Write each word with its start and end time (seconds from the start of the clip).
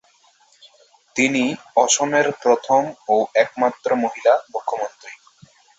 তিনিই 1.15 1.51
অসমের 1.75 2.27
প্রথম 2.41 2.81
ও 3.09 3.15
একমাত্র 3.35 3.89
মহিলা 3.95 4.33
মুখ্যমন্ত্রী। 4.53 5.11